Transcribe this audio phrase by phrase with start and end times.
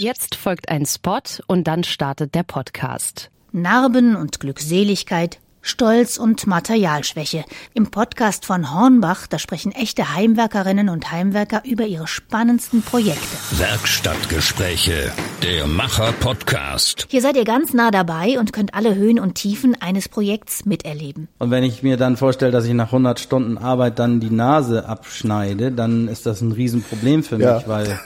[0.00, 3.30] Jetzt folgt ein Spot und dann startet der Podcast.
[3.50, 7.44] Narben und Glückseligkeit, Stolz und Materialschwäche.
[7.74, 13.18] Im Podcast von Hornbach, da sprechen echte Heimwerkerinnen und Heimwerker über ihre spannendsten Projekte.
[13.58, 15.10] Werkstattgespräche,
[15.42, 17.06] der Macher-Podcast.
[17.10, 21.26] Hier seid ihr ganz nah dabei und könnt alle Höhen und Tiefen eines Projekts miterleben.
[21.40, 24.88] Und wenn ich mir dann vorstelle, dass ich nach 100 Stunden Arbeit dann die Nase
[24.88, 27.64] abschneide, dann ist das ein Riesenproblem für mich, Ja.
[27.66, 27.98] weil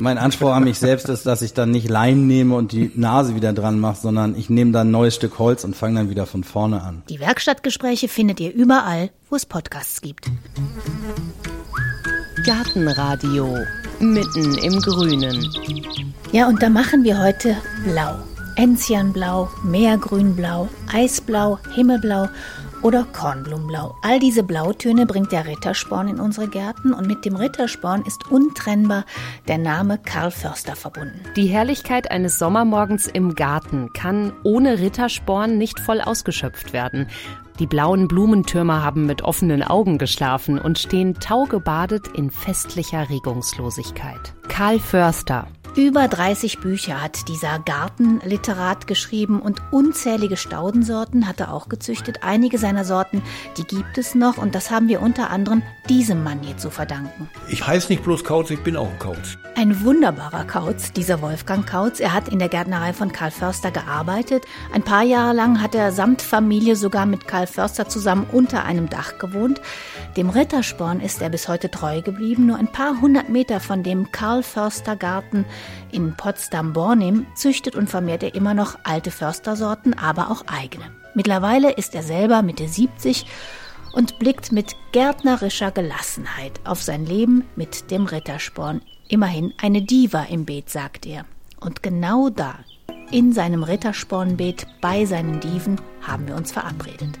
[0.00, 3.34] mein Anspruch an mich selbst ist, dass ich dann nicht Leinen nehme und die Nase
[3.34, 6.26] wieder dran mache, sondern ich nehme dann ein neues Stück Holz und fange dann wieder
[6.26, 7.02] von vorne an.
[7.08, 10.30] Die Werkstattgespräche findet ihr überall, wo es Podcasts gibt.
[12.46, 13.58] Gartenradio
[14.00, 15.48] mitten im Grünen.
[16.32, 18.16] Ja, und da machen wir heute Blau.
[18.56, 22.28] Enzianblau, Meergrünblau, Eisblau, Himmelblau
[22.82, 23.94] oder Kornblumenblau.
[24.02, 29.04] All diese Blautöne bringt der Rittersporn in unsere Gärten und mit dem Rittersporn ist untrennbar
[29.48, 31.20] der Name Karl Förster verbunden.
[31.36, 37.08] Die Herrlichkeit eines Sommermorgens im Garten kann ohne Rittersporn nicht voll ausgeschöpft werden.
[37.58, 44.34] Die blauen Blumentürme haben mit offenen Augen geschlafen und stehen taugebadet in festlicher Regungslosigkeit.
[44.48, 51.70] Karl Förster, Über 30 Bücher hat dieser Gartenliterat geschrieben und unzählige Staudensorten hat er auch
[51.70, 52.18] gezüchtet.
[52.22, 53.22] Einige seiner Sorten,
[53.56, 57.30] die gibt es noch und das haben wir unter anderem diesem Mann hier zu verdanken.
[57.48, 59.38] Ich heiße nicht bloß Kauz, ich bin auch ein Kauz.
[59.54, 62.00] Ein wunderbarer Kauz, dieser Wolfgang Kauz.
[62.00, 64.44] Er hat in der Gärtnerei von Karl Förster gearbeitet.
[64.74, 68.90] Ein paar Jahre lang hat er samt Familie sogar mit Karl Förster zusammen unter einem
[68.90, 69.60] Dach gewohnt.
[70.16, 72.46] Dem Rittersporn ist er bis heute treu geblieben.
[72.46, 75.44] Nur ein paar hundert Meter von dem Karl Förster Garten
[75.90, 80.84] in Potsdam-Bornim züchtet und vermehrt er immer noch alte Förstersorten, aber auch eigene.
[81.14, 83.26] Mittlerweile ist er selber Mitte 70
[83.92, 88.80] und blickt mit gärtnerischer Gelassenheit auf sein Leben mit dem Rittersporn.
[89.08, 91.26] Immerhin eine Diva im Beet, sagt er.
[91.60, 92.54] Und genau da,
[93.10, 97.18] in seinem Ritterspornbeet bei seinen Diven, haben wir uns verabredet.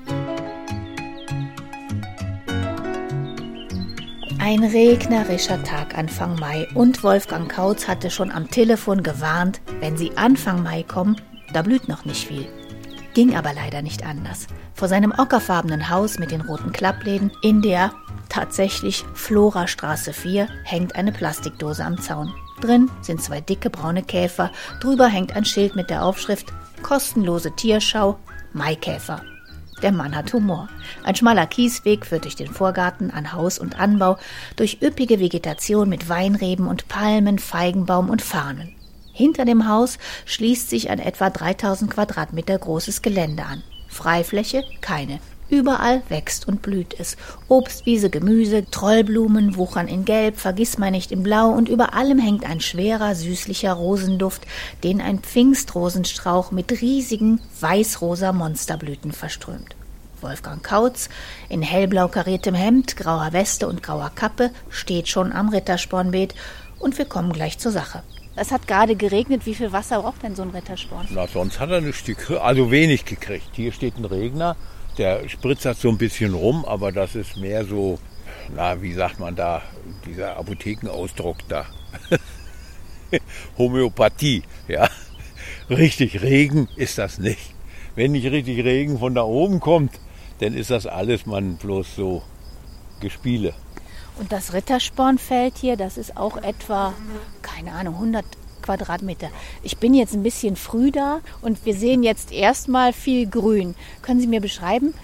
[4.44, 10.16] Ein regnerischer Tag Anfang Mai und Wolfgang Kautz hatte schon am Telefon gewarnt, wenn sie
[10.16, 11.14] Anfang Mai kommen,
[11.52, 12.48] da blüht noch nicht viel.
[13.14, 14.48] Ging aber leider nicht anders.
[14.74, 17.92] Vor seinem ockerfarbenen Haus mit den roten Klappläden in der
[18.28, 22.34] tatsächlich Florastraße 4 hängt eine Plastikdose am Zaun.
[22.60, 24.50] Drin sind zwei dicke braune Käfer,
[24.80, 26.52] drüber hängt ein Schild mit der Aufschrift
[26.82, 28.18] Kostenlose Tierschau,
[28.52, 29.22] Maikäfer.
[29.82, 30.68] Der Mann hat Humor.
[31.02, 34.16] Ein schmaler Kiesweg führt durch den Vorgarten an Haus und Anbau,
[34.54, 38.72] durch üppige Vegetation mit Weinreben und Palmen, Feigenbaum und Farnen.
[39.12, 43.62] Hinter dem Haus schließt sich ein etwa 3000 Quadratmeter großes Gelände an.
[43.88, 45.18] Freifläche keine.
[45.52, 47.18] Überall wächst und blüht es.
[47.46, 53.14] Obstwiese, Gemüse, Trollblumen wuchern in Gelb, Vergissmeinnicht in Blau und über allem hängt ein schwerer,
[53.14, 54.46] süßlicher Rosenduft,
[54.82, 59.76] den ein Pfingstrosenstrauch mit riesigen, weißrosa Monsterblüten verströmt.
[60.22, 61.10] Wolfgang Kautz
[61.50, 66.34] in hellblau kariertem Hemd, grauer Weste und grauer Kappe steht schon am Ritterspornbeet
[66.78, 68.02] und wir kommen gleich zur Sache.
[68.36, 69.44] Es hat gerade geregnet.
[69.44, 71.08] Wie viel Wasser braucht denn so ein Rittersporn?
[71.10, 73.50] Na, sonst hat er nicht gekriegt, also wenig gekriegt.
[73.52, 74.56] Hier steht ein Regner,
[74.98, 77.98] der spritzert so ein bisschen rum, aber das ist mehr so,
[78.54, 79.62] na, wie sagt man da,
[80.06, 81.66] dieser Apothekenausdruck da.
[83.58, 84.88] Homöopathie, ja.
[85.68, 87.54] Richtig Regen ist das nicht.
[87.94, 89.92] Wenn nicht richtig Regen von da oben kommt,
[90.40, 92.22] dann ist das alles man bloß so
[93.00, 93.54] Gespiele.
[94.18, 96.94] Und das Ritterspornfeld hier, das ist auch etwa,
[97.40, 98.24] keine Ahnung, 100
[98.62, 99.28] Quadratmeter.
[99.62, 103.74] Ich bin jetzt ein bisschen früh da und wir sehen jetzt erstmal viel Grün.
[104.00, 104.94] Können Sie mir beschreiben,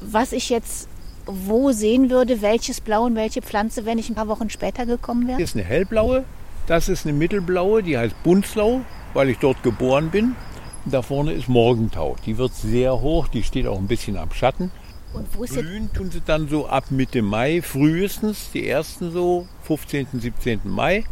[0.00, 0.88] was ich jetzt
[1.26, 5.26] wo sehen würde, welches Blau und welche Pflanze, wenn ich ein paar Wochen später gekommen
[5.26, 5.36] wäre?
[5.36, 6.24] Hier ist eine hellblaue,
[6.66, 8.82] das ist eine mittelblaue, die heißt Bunzlau,
[9.14, 10.36] weil ich dort geboren bin.
[10.84, 12.16] Und da vorne ist Morgentau.
[12.26, 14.70] Die wird sehr hoch, die steht auch ein bisschen am Schatten.
[15.12, 19.46] Und wo ist Blühen tun sie dann so ab Mitte Mai, frühestens, die ersten so
[19.62, 20.60] 15., 17.
[20.64, 21.04] Mai.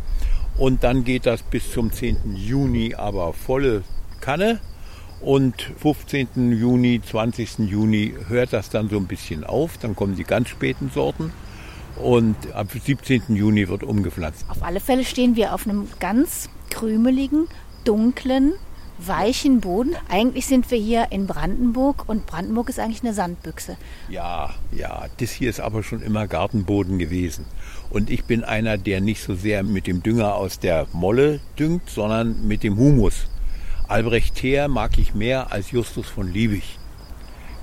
[0.57, 2.37] Und dann geht das bis zum 10.
[2.37, 3.83] Juni aber volle
[4.21, 4.61] Kanne.
[5.21, 6.53] Und 15.
[6.53, 7.61] Juni, 20.
[7.61, 9.79] Juni hört das dann so ein bisschen auf.
[9.79, 11.33] Dann kommen die ganz späten Sorten.
[11.97, 13.23] Und ab 17.
[13.29, 14.45] Juni wird umgepflanzt.
[14.49, 17.49] Auf alle Fälle stehen wir auf einem ganz krümeligen,
[17.85, 18.55] dunklen,
[18.99, 19.95] weichen Boden.
[20.09, 23.77] Eigentlich sind wir hier in Brandenburg und Brandenburg ist eigentlich eine Sandbüchse.
[24.09, 27.45] Ja, ja, das hier ist aber schon immer Gartenboden gewesen.
[27.91, 31.91] Und ich bin einer, der nicht so sehr mit dem Dünger aus der Molle düngt,
[31.91, 33.27] sondern mit dem Humus.
[33.89, 36.79] Albrecht Theer mag ich mehr als Justus von Liebig.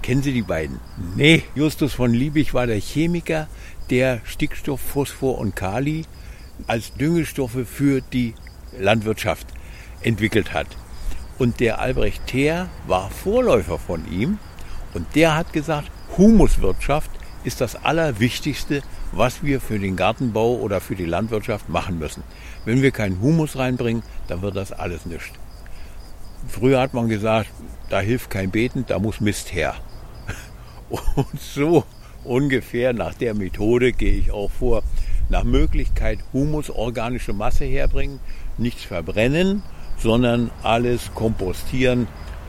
[0.01, 0.79] Kennen Sie die beiden?
[1.15, 3.47] Nee, Justus von Liebig war der Chemiker,
[3.89, 6.05] der Stickstoff, Phosphor und Kali
[6.67, 8.33] als Düngestoffe für die
[8.79, 9.47] Landwirtschaft
[10.01, 10.67] entwickelt hat.
[11.41, 14.37] Und der Albrecht Theer war Vorläufer von ihm
[14.93, 17.09] und der hat gesagt, Humuswirtschaft
[17.43, 22.21] ist das Allerwichtigste, was wir für den Gartenbau oder für die Landwirtschaft machen müssen.
[22.63, 25.31] Wenn wir keinen Humus reinbringen, dann wird das alles nichts.
[26.47, 27.49] Früher hat man gesagt,
[27.89, 29.73] da hilft kein Beten, da muss Mist her.
[31.15, 31.85] Und so
[32.23, 34.83] ungefähr nach der Methode gehe ich auch vor.
[35.29, 38.19] Nach Möglichkeit Humus, organische Masse herbringen,
[38.59, 39.63] nichts verbrennen,
[40.01, 42.07] sondern alles kompostieren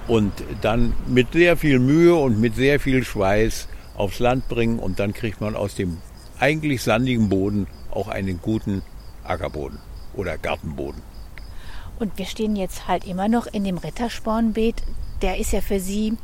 [0.09, 0.33] und
[0.63, 5.13] dann mit sehr viel Mühe und mit sehr viel Schweiß aufs Land bringen und dann
[5.13, 5.99] kriegt man aus dem
[6.39, 8.83] eigentlich sandigen Boden auch einen guten
[9.23, 9.79] Ackerboden
[10.15, 11.03] oder Gartenboden.
[11.99, 14.83] Und wir stehen jetzt halt immer noch in dem Ritterspornbeet.
[15.21, 16.15] Der ist ja für Sie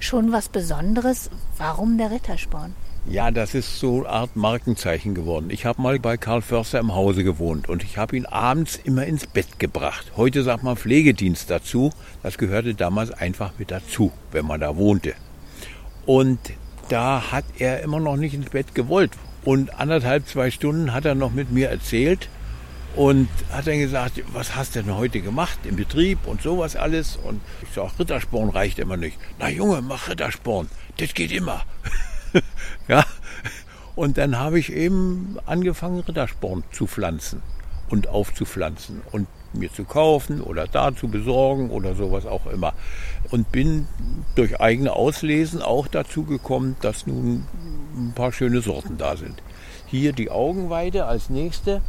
[0.00, 1.30] schon was Besonderes.
[1.56, 2.74] Warum der Rittersporn?
[3.10, 5.48] Ja, das ist so eine Art Markenzeichen geworden.
[5.48, 9.06] Ich habe mal bei Karl Förster im Hause gewohnt und ich habe ihn abends immer
[9.06, 10.12] ins Bett gebracht.
[10.18, 11.90] Heute sagt man Pflegedienst dazu.
[12.22, 15.14] Das gehörte damals einfach mit dazu, wenn man da wohnte.
[16.04, 16.38] Und
[16.90, 19.12] da hat er immer noch nicht ins Bett gewollt.
[19.42, 22.28] Und anderthalb, zwei Stunden hat er noch mit mir erzählt
[22.94, 27.16] und hat dann gesagt, was hast du denn heute gemacht im Betrieb und sowas alles.
[27.16, 29.16] Und ich sage, Rittersporn reicht immer nicht.
[29.38, 30.68] Na Junge, mach Rittersporn,
[30.98, 31.64] das geht immer.
[32.88, 33.04] ja.
[33.94, 37.42] Und dann habe ich eben angefangen, Rittersporn zu pflanzen
[37.90, 42.74] und aufzupflanzen und mir zu kaufen oder da zu besorgen oder sowas auch immer.
[43.30, 43.88] Und bin
[44.34, 47.46] durch eigene Auslesen auch dazu gekommen, dass nun
[47.96, 49.42] ein paar schöne Sorten da sind.
[49.86, 51.80] Hier die Augenweide als nächste.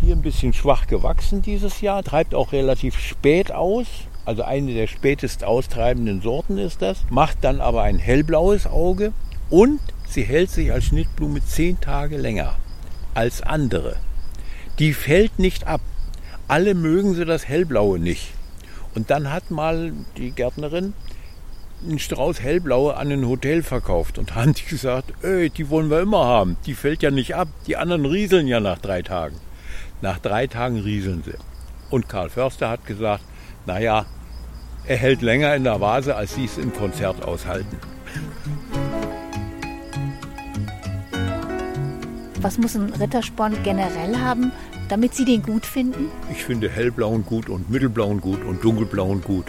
[0.00, 3.86] Hier ein bisschen schwach gewachsen dieses Jahr, treibt auch relativ spät aus.
[4.24, 7.04] Also eine der spätest austreibenden Sorten ist das.
[7.10, 9.12] Macht dann aber ein hellblaues Auge
[9.50, 12.56] und sie hält sich als Schnittblume zehn Tage länger
[13.14, 13.96] als andere.
[14.78, 15.80] Die fällt nicht ab.
[16.48, 18.32] Alle mögen sie das hellblaue nicht.
[18.94, 20.94] Und dann hat mal die Gärtnerin
[21.82, 26.00] einen Strauß hellblaue an ein Hotel verkauft und haben die gesagt, ey, die wollen wir
[26.00, 26.56] immer haben.
[26.66, 27.48] Die fällt ja nicht ab.
[27.66, 29.36] Die anderen rieseln ja nach drei Tagen.
[30.00, 31.34] Nach drei Tagen rieseln sie.
[31.90, 33.22] Und Karl Förster hat gesagt,
[33.66, 34.06] naja,
[34.86, 37.78] er hält länger in der Vase, als sie es im Konzert aushalten.
[42.44, 44.52] Was muss ein Rittersporn generell haben,
[44.90, 46.10] damit Sie den gut finden?
[46.30, 49.46] Ich finde hellblauen gut und mittelblauen gut und dunkelblauen gut.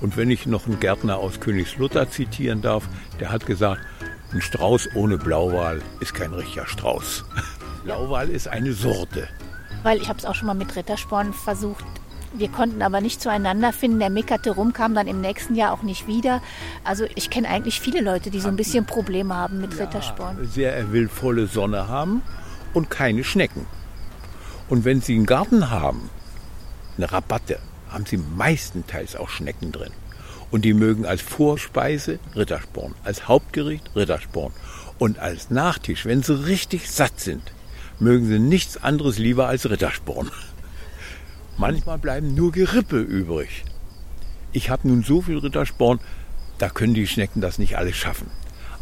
[0.00, 2.88] Und wenn ich noch einen Gärtner aus Königslutter zitieren darf,
[3.20, 3.82] der hat gesagt,
[4.32, 7.24] ein Strauß ohne Blauwal ist kein richtiger Strauß.
[7.84, 9.28] Blauwal ist eine Sorte.
[9.84, 11.84] Weil ich habe es auch schon mal mit Rittersporn versucht.
[12.34, 13.98] Wir konnten aber nicht zueinander finden.
[13.98, 16.40] Der meckerte rum, kam dann im nächsten Jahr auch nicht wieder.
[16.84, 20.46] Also ich kenne eigentlich viele Leute, die so ein bisschen Probleme haben mit ja, Rittersporn.
[20.46, 22.22] Sehr, er will volle Sonne haben
[22.74, 23.66] und keine Schnecken.
[24.68, 26.08] Und wenn Sie einen Garten haben,
[26.96, 27.58] eine Rabatte,
[27.90, 29.92] haben Sie meistenteils auch Schnecken drin.
[30.50, 34.52] Und die mögen als Vorspeise Rittersporn, als Hauptgericht Rittersporn.
[34.98, 37.42] Und als Nachtisch, wenn sie richtig satt sind,
[37.98, 40.30] mögen sie nichts anderes lieber als Rittersporn.
[41.62, 43.64] Manchmal bleiben nur Gerippe übrig.
[44.50, 46.00] Ich habe nun so viel Rittersporn,
[46.58, 48.26] da können die Schnecken das nicht alles schaffen.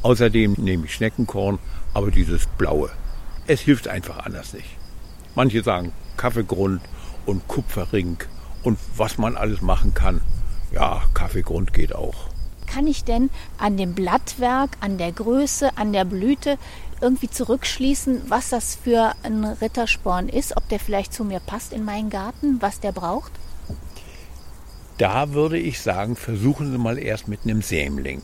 [0.00, 1.59] Außerdem nehme ich Schneckenkorn,
[1.93, 2.88] aber dieses blaue.
[3.47, 4.79] Es hilft einfach anders nicht.
[5.35, 6.81] Manche sagen Kaffeegrund
[7.27, 8.17] und Kupferring
[8.62, 10.22] und was man alles machen kann.
[10.72, 12.30] Ja, Kaffeegrund geht auch.
[12.72, 16.56] Kann ich denn an dem Blattwerk, an der Größe, an der Blüte
[17.00, 21.84] irgendwie zurückschließen, was das für ein Rittersporn ist, ob der vielleicht zu mir passt in
[21.84, 23.32] meinen Garten, was der braucht?
[24.98, 28.22] Da würde ich sagen, versuchen Sie mal erst mit einem Sämling.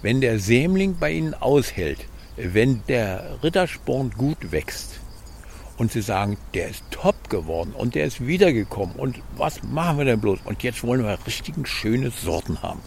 [0.00, 2.06] Wenn der Sämling bei Ihnen aushält,
[2.36, 5.00] wenn der Rittersporn gut wächst,
[5.78, 10.04] und sie sagen, der ist top geworden und der ist wiedergekommen und was machen wir
[10.04, 10.40] denn bloß?
[10.44, 12.80] Und jetzt wollen wir richtigen schöne Sorten haben.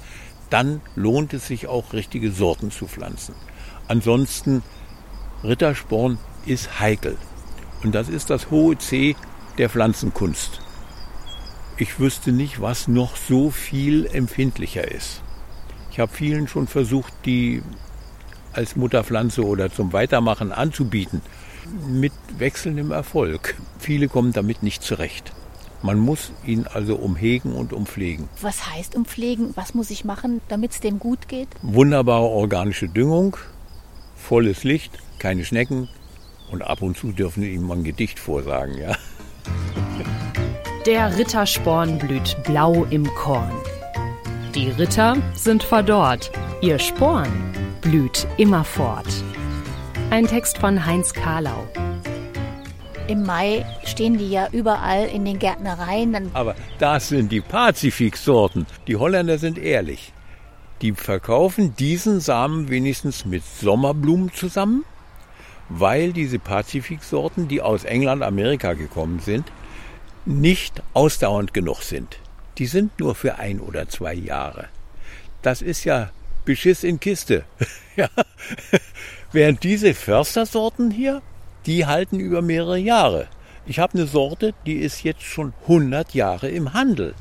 [0.51, 3.33] Dann lohnt es sich auch richtige Sorten zu pflanzen.
[3.87, 4.61] Ansonsten
[5.43, 7.17] Rittersporn ist heikel
[7.83, 9.15] und das ist das hohe C
[9.57, 10.61] der Pflanzenkunst.
[11.77, 15.21] Ich wüsste nicht, was noch so viel empfindlicher ist.
[15.89, 17.63] Ich habe vielen schon versucht, die
[18.53, 21.21] als Mutterpflanze oder zum Weitermachen anzubieten
[21.87, 23.55] mit wechselndem Erfolg.
[23.79, 25.33] Viele kommen damit nicht zurecht.
[25.83, 28.29] Man muss ihn also umhegen und umpflegen.
[28.41, 29.51] Was heißt umpflegen?
[29.55, 31.47] Was muss ich machen, damit es dem gut geht?
[31.63, 33.37] Wunderbare organische Düngung,
[34.15, 35.89] volles Licht, keine Schnecken
[36.51, 38.95] und ab und zu dürfen wir ihm mal ein Gedicht vorsagen, ja.
[40.85, 43.51] Der Rittersporn blüht blau im Korn.
[44.55, 47.29] Die Ritter sind verdorrt, ihr Sporn
[47.81, 49.07] blüht immerfort.
[50.09, 51.67] Ein Text von Heinz Karlau.
[53.11, 56.31] Im Mai stehen die ja überall in den Gärtnereien.
[56.33, 58.65] Aber das sind die Pazifiksorten.
[58.87, 60.13] Die Holländer sind ehrlich.
[60.81, 64.85] Die verkaufen diesen Samen wenigstens mit Sommerblumen zusammen,
[65.69, 69.51] weil diese Pazifiksorten, die aus England, Amerika gekommen sind,
[70.25, 72.17] nicht ausdauernd genug sind.
[72.57, 74.69] Die sind nur für ein oder zwei Jahre.
[75.41, 76.11] Das ist ja
[76.45, 77.43] Beschiss in Kiste.
[77.95, 78.09] ja.
[79.31, 81.21] Während diese Förstersorten hier,
[81.65, 83.27] die halten über mehrere Jahre.
[83.65, 87.13] Ich habe eine Sorte, die ist jetzt schon 100 Jahre im Handel.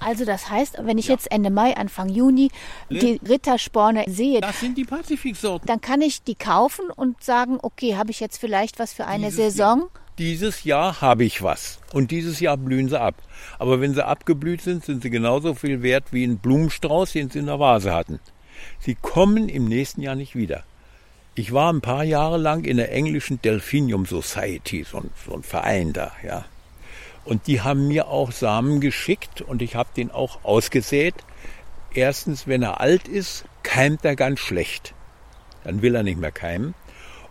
[0.00, 1.14] Also das heißt, wenn ich ja.
[1.14, 2.50] jetzt Ende Mai, Anfang Juni
[2.90, 5.66] die Rittersporne sehe, das sind die Pazifiksorten.
[5.66, 9.26] Dann kann ich die kaufen und sagen, okay, habe ich jetzt vielleicht was für eine
[9.26, 9.78] Dieses Saison?
[9.78, 13.14] Jahr, dieses Jahr habe ich was und dieses Jahr blühen sie ab.
[13.58, 17.38] Aber wenn sie abgeblüht sind, sind sie genauso viel wert wie ein Blumenstrauß, den sie
[17.38, 18.20] in der Vase hatten.
[18.78, 20.64] Sie kommen im nächsten Jahr nicht wieder.
[21.36, 25.42] Ich war ein paar Jahre lang in der englischen Delphinium Society, so ein, so ein
[25.42, 26.44] Verein da, ja.
[27.24, 31.14] Und die haben mir auch Samen geschickt und ich habe den auch ausgesät.
[31.92, 34.94] Erstens, wenn er alt ist, keimt er ganz schlecht.
[35.64, 36.74] Dann will er nicht mehr keimen.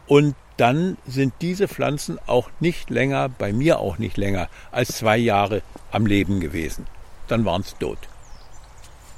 [0.07, 5.17] Und dann sind diese Pflanzen auch nicht länger, bei mir auch nicht länger, als zwei
[5.17, 6.87] Jahre am Leben gewesen.
[7.27, 7.99] Dann waren sie tot.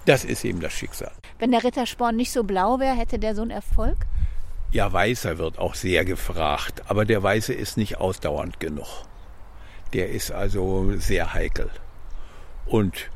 [0.05, 1.11] Das ist eben das Schicksal.
[1.39, 3.97] Wenn der Rittersporn nicht so blau wäre, hätte der so einen Erfolg?
[4.71, 9.05] Ja, Weißer wird auch sehr gefragt, aber der Weiße ist nicht ausdauernd genug.
[9.93, 11.69] Der ist also sehr heikel.
[12.65, 13.09] Und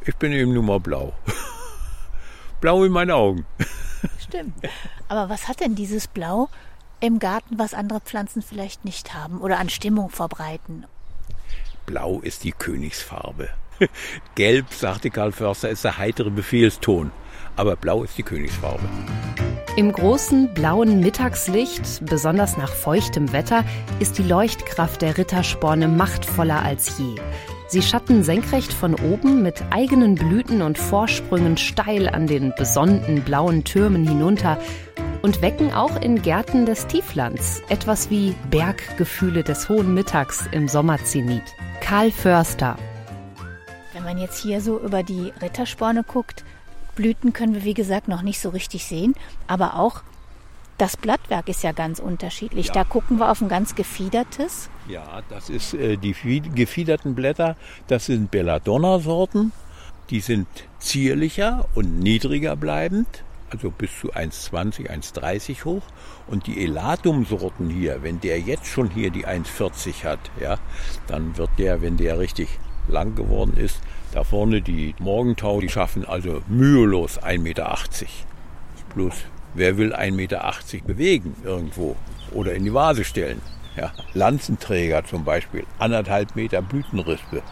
[0.00, 1.12] ich bin eben nur mal blau.
[2.60, 3.46] blau in meinen Augen.
[4.18, 4.54] Stimmt.
[5.08, 6.48] Aber was hat denn dieses Blau
[7.00, 10.86] im Garten, was andere Pflanzen vielleicht nicht haben oder an Stimmung verbreiten?
[11.86, 13.48] Blau ist die Königsfarbe.
[14.34, 17.12] Gelb, sagte Karl Förster, ist der heitere Befehlston.
[17.56, 18.88] Aber blau ist die Königsfarbe.
[19.78, 23.62] Im großen blauen Mittagslicht, besonders nach feuchtem Wetter,
[24.00, 27.14] ist die Leuchtkraft der Rittersporne machtvoller als je.
[27.68, 33.62] Sie schatten senkrecht von oben mit eigenen Blüten und Vorsprüngen steil an den besonnten blauen
[33.62, 34.58] Türmen hinunter
[35.22, 41.54] und wecken auch in Gärten des Tieflands etwas wie Berggefühle des hohen Mittags im Sommerzenit.
[41.80, 42.76] Karl Förster.
[43.92, 46.44] Wenn man jetzt hier so über die Rittersporne guckt,
[46.98, 49.14] Blüten können wir, wie gesagt, noch nicht so richtig sehen,
[49.46, 50.02] aber auch
[50.78, 52.66] das Blattwerk ist ja ganz unterschiedlich.
[52.66, 52.72] Ja.
[52.72, 54.68] Da gucken wir auf ein ganz gefiedertes.
[54.88, 56.12] Ja, das ist äh, die
[56.54, 59.52] gefiederten Blätter, das sind Belladonna-Sorten.
[60.10, 60.48] Die sind
[60.80, 65.82] zierlicher und niedriger bleibend, also bis zu 1,20, 1,30 hoch.
[66.26, 70.58] Und die Elatum-Sorten hier, wenn der jetzt schon hier die 1,40 hat, ja,
[71.06, 72.48] dann wird der, wenn der richtig
[72.88, 73.80] lang geworden ist,
[74.12, 77.76] da vorne die Morgentau, die schaffen also mühelos 1,80 Meter.
[78.94, 79.14] Bloß,
[79.54, 80.52] wer will 1,80 Meter
[80.86, 81.96] bewegen irgendwo
[82.32, 83.40] oder in die Vase stellen?
[83.76, 87.42] Ja, Lanzenträger zum Beispiel, anderthalb Meter Blütenrispe.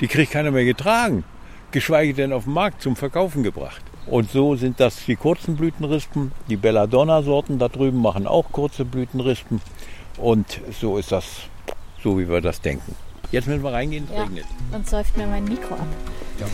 [0.00, 1.24] Die kriegt keiner mehr getragen,
[1.70, 3.82] geschweige denn auf den Markt zum Verkaufen gebracht.
[4.06, 6.32] Und so sind das die kurzen Blütenrispen.
[6.48, 9.60] Die Belladonna-Sorten da drüben machen auch kurze Blütenrispen.
[10.16, 11.24] Und so ist das,
[12.02, 12.94] so wie wir das denken.
[13.32, 14.44] Jetzt müssen wir reingehen, es ja, regnet.
[14.70, 15.86] Sonst säuft mir mein Mikro ab.
[16.38, 16.46] Ja.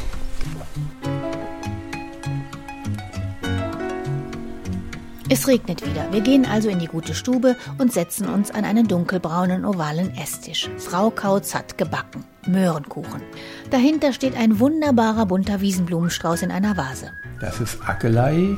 [5.29, 6.13] Es regnet wieder.
[6.13, 10.69] Wir gehen also in die gute Stube und setzen uns an einen dunkelbraunen ovalen Esstisch.
[10.77, 12.25] Frau Kautz hat gebacken.
[12.47, 13.23] Möhrenkuchen.
[13.71, 17.13] Dahinter steht ein wunderbarer bunter Wiesenblumenstrauß in einer Vase.
[17.41, 18.57] Das ist Ackelei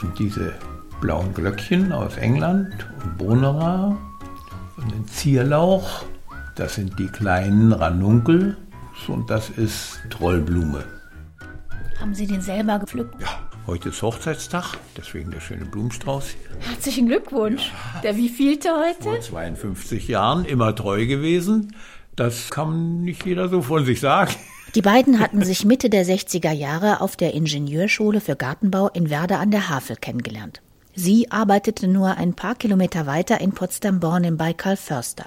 [0.00, 0.54] und diese
[1.00, 3.96] blauen Glöckchen aus England und Bonera
[4.76, 6.04] und den Zierlauch
[6.60, 8.54] das sind die kleinen Ranunkel
[9.08, 10.84] und das ist Trollblume.
[11.98, 13.18] Haben Sie den selber gepflückt?
[13.18, 13.28] Ja,
[13.66, 16.36] heute ist Hochzeitstag, deswegen der schöne Blumenstrauß.
[16.58, 17.72] Herzlichen Glückwunsch.
[17.94, 18.00] Ja.
[18.02, 19.02] Der wievielte heute?
[19.02, 21.74] Vor 52 Jahren, immer treu gewesen.
[22.14, 24.34] Das kann nicht jeder so von sich sagen.
[24.74, 29.40] Die beiden hatten sich Mitte der 60er Jahre auf der Ingenieurschule für Gartenbau in Werder
[29.40, 30.60] an der Havel kennengelernt.
[30.94, 35.26] Sie arbeitete nur ein paar Kilometer weiter in Potsdam-Born bei Karl Förster.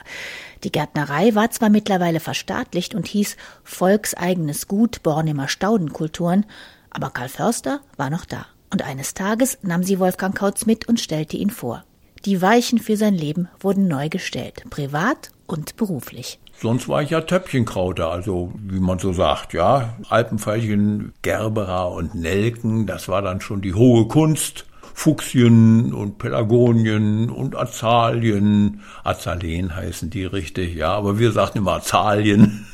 [0.63, 6.45] Die Gärtnerei war zwar mittlerweile verstaatlicht und hieß Volkseigenes Gut Bornemer Staudenkulturen,
[6.89, 8.45] aber Karl Förster war noch da.
[8.71, 11.83] Und eines Tages nahm sie Wolfgang Kautz mit und stellte ihn vor.
[12.25, 16.39] Die Weichen für sein Leben wurden neu gestellt, privat und beruflich.
[16.59, 19.97] Sonst war ich ja Töpfchenkrauter, also wie man so sagt, ja.
[20.09, 24.65] Alpenfeilchen, Gerberer und Nelken, das war dann schon die hohe Kunst.
[24.93, 28.81] Fuchsien und Pelagonien und Azalien.
[29.03, 32.65] Azaleen heißen die richtig, ja, aber wir sagten immer Azalien.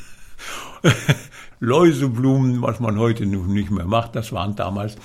[1.62, 4.16] Läuseblumen, was man heute nicht mehr macht.
[4.16, 4.96] Das waren damals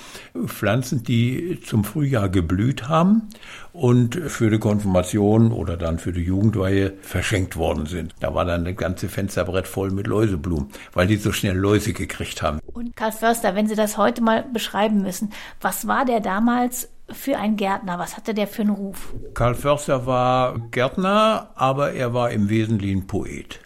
[0.46, 3.28] Pflanzen, die zum Frühjahr geblüht haben
[3.74, 8.14] und für die Konfirmation oder dann für die Jugendweihe verschenkt worden sind.
[8.20, 12.40] Da war dann das ganze Fensterbrett voll mit Läuseblumen, weil die so schnell Läuse gekriegt
[12.40, 12.58] haben.
[12.72, 17.38] Und Karl Förster, wenn Sie das heute mal beschreiben müssen, was war der damals für
[17.38, 17.98] ein Gärtner?
[17.98, 19.14] Was hatte der für einen Ruf?
[19.34, 23.60] Karl Förster war Gärtner, aber er war im Wesentlichen Poet,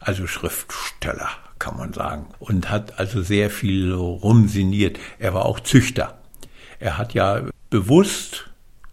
[0.00, 1.28] also Schriftsteller
[1.62, 4.98] kann man sagen, und hat also sehr viel rumsiniert.
[5.20, 6.18] Er war auch Züchter.
[6.80, 8.50] Er hat ja bewusst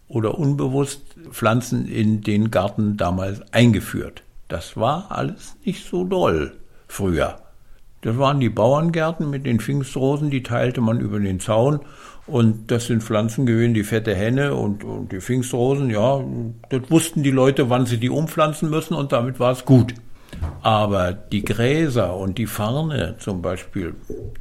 [0.08, 4.22] oder unbewusst Pflanzen in den Garten damals eingeführt.
[4.50, 7.40] Das war alles nicht so doll früher.
[8.02, 11.80] Das waren die Bauerngärten mit den Pfingstrosen, die teilte man über den Zaun.
[12.30, 16.24] Und das sind Pflanzen gewesen, die fette Henne und, und die Pfingstrosen, ja,
[16.70, 19.94] das wussten die Leute, wann sie die umpflanzen müssen und damit war es gut.
[20.62, 23.96] Aber die Gräser und die Farne zum Beispiel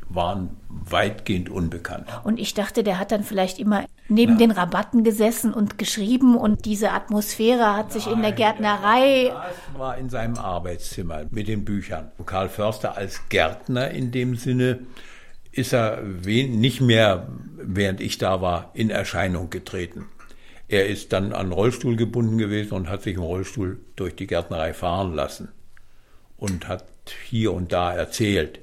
[0.08, 2.06] waren weitgehend unbekannt.
[2.24, 4.38] Und ich dachte, der hat dann vielleicht immer neben ja.
[4.38, 9.32] den Rabatten gesessen und geschrieben und diese Atmosphäre hat sich Nein, in der Gärtnerei.
[9.32, 12.10] Das war in seinem Arbeitszimmer mit den Büchern.
[12.26, 14.80] Karl Förster als Gärtner in dem Sinne
[15.52, 20.06] ist er nicht mehr, während ich da war, in Erscheinung getreten.
[20.68, 24.74] Er ist dann an Rollstuhl gebunden gewesen und hat sich im Rollstuhl durch die Gärtnerei
[24.74, 25.48] fahren lassen
[26.36, 26.84] und hat
[27.24, 28.60] hier und da erzählt.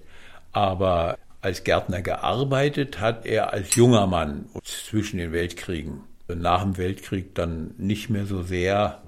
[0.52, 6.02] Aber als Gärtner gearbeitet hat er als junger Mann zwischen den Weltkriegen.
[6.28, 9.02] Nach dem Weltkrieg dann nicht mehr so sehr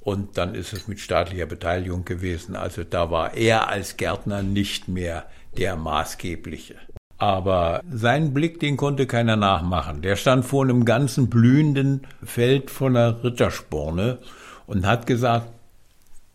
[0.00, 2.56] und dann ist es mit staatlicher Beteiligung gewesen.
[2.56, 5.26] Also da war er als Gärtner nicht mehr
[5.56, 6.76] der maßgebliche.
[7.24, 10.02] Aber seinen Blick, den konnte keiner nachmachen.
[10.02, 14.18] Der stand vor einem ganzen blühenden Feld von der Rittersporne
[14.66, 15.46] und hat gesagt,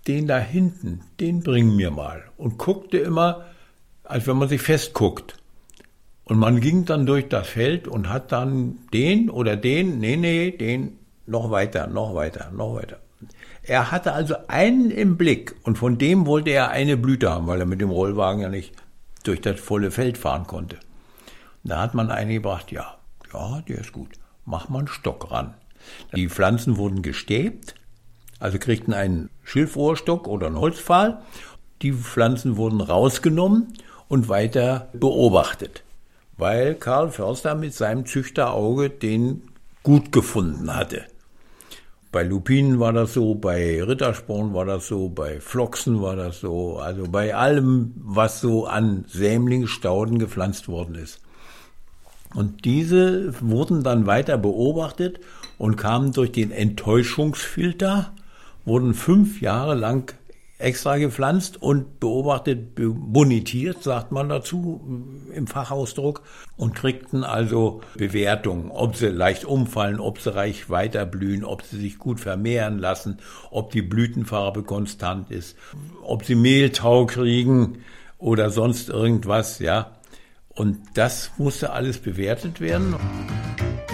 [0.07, 2.23] den da hinten, den bring mir mal.
[2.37, 3.45] Und guckte immer,
[4.03, 5.35] als wenn man sich festguckt.
[6.23, 10.49] Und man ging dann durch das Feld und hat dann den oder den, nee, nee,
[10.49, 12.97] den noch weiter, noch weiter, noch weiter.
[13.61, 17.59] Er hatte also einen im Blick und von dem wollte er eine Blüte haben, weil
[17.59, 18.73] er mit dem Rollwagen ja nicht
[19.23, 20.77] durch das volle Feld fahren konnte.
[21.63, 22.97] Da hat man eingebracht, ja,
[23.33, 24.09] ja, der ist gut.
[24.45, 25.53] Mach mal einen Stock ran.
[26.15, 27.75] Die Pflanzen wurden gestäbt,
[28.39, 31.21] also kriegten einen Schilfrohrstock oder einen Holzpfahl.
[31.81, 33.73] Die Pflanzen wurden rausgenommen
[34.07, 35.83] und weiter beobachtet
[36.39, 39.43] weil Karl Förster mit seinem Züchterauge den
[39.83, 41.03] gut gefunden hatte.
[42.11, 46.79] Bei Lupinen war das so, bei Rittersporn war das so, bei Flochsen war das so,
[46.79, 51.21] also bei allem, was so an Sämlingsstauden gepflanzt worden ist.
[52.33, 55.19] Und diese wurden dann weiter beobachtet
[55.59, 58.11] und kamen durch den Enttäuschungsfilter,
[58.65, 60.13] wurden fünf Jahre lang
[60.59, 64.81] extra gepflanzt und beobachtet, bonitiert, sagt man dazu
[65.33, 66.21] im Fachausdruck,
[66.57, 71.97] und kriegten also Bewertungen, ob sie leicht umfallen, ob sie reich weiterblühen, ob sie sich
[71.97, 73.19] gut vermehren lassen,
[73.49, 75.57] ob die Blütenfarbe konstant ist,
[76.03, 77.79] ob sie Mehltau kriegen
[78.17, 79.98] oder sonst irgendwas, ja.
[80.59, 82.93] Und das musste alles bewertet werden.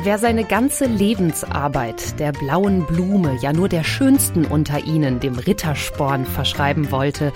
[0.01, 6.25] Wer seine ganze Lebensarbeit der blauen Blume, ja nur der schönsten unter ihnen, dem Rittersporn,
[6.25, 7.32] verschreiben wollte,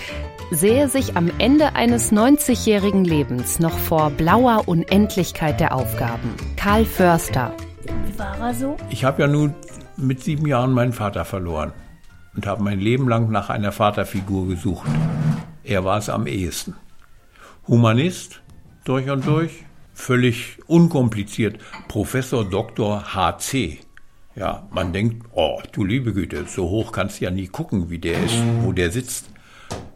[0.50, 6.34] sähe sich am Ende eines 90-jährigen Lebens noch vor blauer Unendlichkeit der Aufgaben.
[6.56, 7.54] Karl Förster.
[8.08, 8.78] Wie war er so?
[8.90, 9.54] Ich habe ja nun
[9.96, 11.72] mit sieben Jahren meinen Vater verloren
[12.36, 14.90] und habe mein Leben lang nach einer Vaterfigur gesucht.
[15.64, 16.74] Er war es am ehesten.
[17.68, 18.42] Humanist
[18.90, 19.52] durch und durch,
[19.94, 21.60] völlig unkompliziert.
[21.88, 23.14] Professor Dr.
[23.14, 23.78] HC.
[24.36, 28.00] Ja, man denkt, oh, du liebe Güte, so hoch kannst du ja nie gucken, wie
[28.00, 29.30] der ist, wo der sitzt.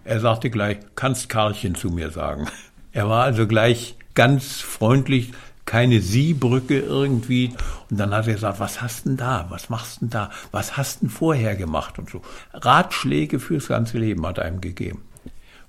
[0.03, 2.47] Er sagte gleich, kannst Karlchen zu mir sagen.
[2.91, 5.31] Er war also gleich ganz freundlich,
[5.65, 7.55] keine Sie-Brücke irgendwie.
[7.89, 9.47] Und dann hat er gesagt, was hast denn da?
[9.49, 10.29] Was machst denn da?
[10.51, 11.97] Was hast denn vorher gemacht?
[11.97, 12.21] Und so.
[12.53, 15.01] Ratschläge fürs ganze Leben hat er ihm gegeben.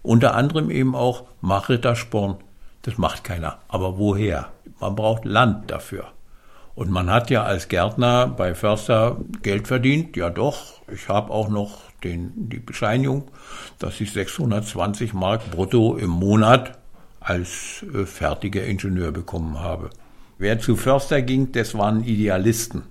[0.03, 2.37] Unter anderem eben auch, mach Rittersporn.
[2.85, 3.59] Das macht keiner.
[3.69, 4.53] Aber woher?
[4.79, 6.13] Man braucht Land dafür.
[6.75, 10.17] Und man hat ja als Gärtner bei Förster Geld verdient.
[10.17, 13.31] Ja doch, ich habe auch noch den, die Bescheinigung,
[13.79, 16.79] dass ich 620 Mark brutto im Monat
[17.21, 19.91] als äh, fertiger Ingenieur bekommen habe.
[20.37, 22.83] Wer zu Förster ging, das waren Idealisten.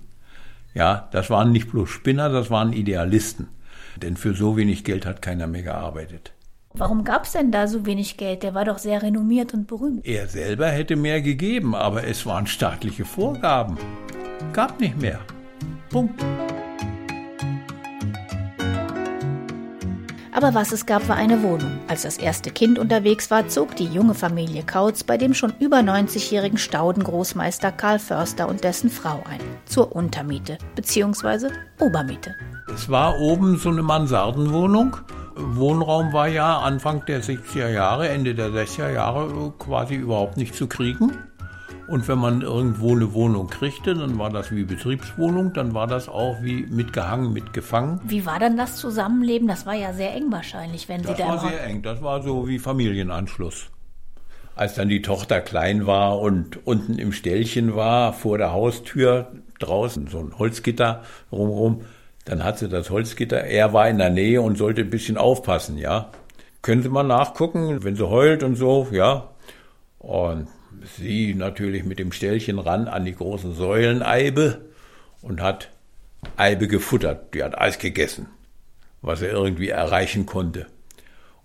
[0.72, 3.48] Ja, das waren nicht bloß Spinner, das waren Idealisten.
[3.96, 6.33] Denn für so wenig Geld hat keiner mehr gearbeitet.
[6.76, 8.42] Warum gab es denn da so wenig Geld?
[8.42, 10.04] Der war doch sehr renommiert und berühmt.
[10.04, 13.78] Er selber hätte mehr gegeben, aber es waren staatliche Vorgaben.
[14.52, 15.20] Gab nicht mehr.
[15.88, 16.20] Punkt.
[20.32, 21.78] Aber was es gab, war eine Wohnung.
[21.86, 25.76] Als das erste Kind unterwegs war, zog die junge Familie Kautz bei dem schon über
[25.76, 29.38] 90-jährigen Staudengroßmeister Karl Förster und dessen Frau ein.
[29.64, 31.50] Zur Untermiete bzw.
[31.78, 32.34] Obermiete.
[32.74, 34.96] Es war oben so eine Mansardenwohnung.
[35.36, 40.66] Wohnraum war ja Anfang der 60er Jahre, Ende der 60er Jahre quasi überhaupt nicht zu
[40.66, 41.12] kriegen.
[41.86, 46.08] Und wenn man irgendwo eine Wohnung kriegte, dann war das wie Betriebswohnung, dann war das
[46.08, 48.00] auch wie mitgehangen, mitgefangen.
[48.04, 49.48] Wie war dann das Zusammenleben?
[49.48, 51.32] Das war ja sehr eng wahrscheinlich, wenn das Sie da.
[51.32, 53.66] Das war sehr eng, das war so wie Familienanschluss.
[54.56, 60.06] Als dann die Tochter klein war und unten im Ställchen war, vor der Haustür draußen
[60.06, 61.82] so ein Holzgitter rumrum,
[62.24, 65.78] dann hat sie das Holzgitter, er war in der Nähe und sollte ein bisschen aufpassen,
[65.78, 66.10] ja.
[66.62, 69.30] Können Sie mal nachgucken, wenn sie heult und so, ja.
[69.98, 70.48] Und
[70.96, 74.62] sie natürlich mit dem Ställchen ran an die großen Säuleneibe
[75.20, 75.70] und hat
[76.36, 77.34] Eibe gefuttert.
[77.34, 78.28] Die hat Eis gegessen,
[79.02, 80.66] was er irgendwie erreichen konnte.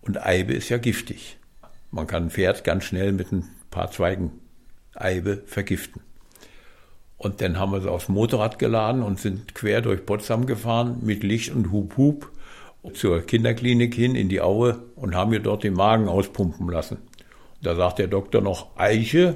[0.01, 1.37] Und Eibe ist ja giftig.
[1.91, 4.39] Man kann ein Pferd ganz schnell mit ein paar Zweigen
[4.95, 6.01] Eibe vergiften.
[7.19, 11.21] Und dann haben wir sie aufs Motorrad geladen und sind quer durch Potsdam gefahren mit
[11.21, 12.31] Licht und Hub Hub
[12.93, 16.97] zur Kinderklinik hin in die Aue und haben ihr dort den Magen auspumpen lassen.
[17.61, 19.35] Da sagt der Doktor noch Eiche.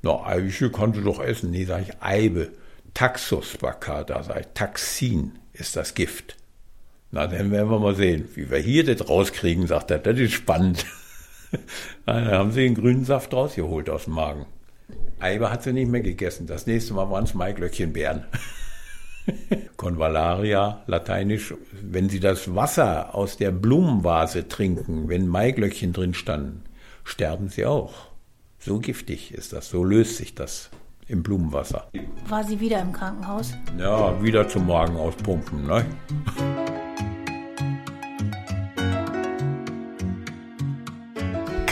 [0.00, 1.50] Na, Eiche kannst du doch essen.
[1.50, 2.48] Nee, sag ich Eibe.
[2.94, 4.46] Taxus baccata, sag ich.
[4.54, 6.38] Taxin ist das Gift.
[7.10, 9.98] Na, dann werden wir mal sehen, wie wir hier das rauskriegen, sagt er.
[9.98, 10.86] Das ist spannend.
[12.06, 14.46] dann haben sie den grünen Saft rausgeholt aus dem Magen.
[15.20, 16.46] Eibe hat sie nicht mehr gegessen.
[16.46, 18.24] Das nächste Mal waren es Maiglöckchenbeeren.
[19.76, 26.62] Convallaria, lateinisch, wenn Sie das Wasser aus der Blumenvase trinken, wenn Maiglöckchen drin standen,
[27.04, 28.08] sterben sie auch.
[28.58, 30.70] So giftig ist das, so löst sich das
[31.06, 31.88] im Blumenwasser.
[32.28, 33.54] War sie wieder im Krankenhaus?
[33.78, 35.84] Ja, wieder zum Magen auspumpen, ne?